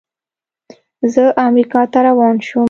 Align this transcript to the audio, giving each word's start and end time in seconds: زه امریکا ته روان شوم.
زه 1.13 1.23
امریکا 1.47 1.81
ته 1.91 1.99
روان 2.07 2.35
شوم. 2.45 2.59